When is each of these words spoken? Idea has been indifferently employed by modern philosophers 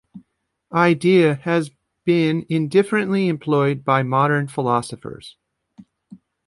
Idea 0.73 1.35
has 1.43 1.69
been 2.05 2.47
indifferently 2.49 3.27
employed 3.27 3.85
by 3.85 4.01
modern 4.01 4.47
philosophers 4.47 5.37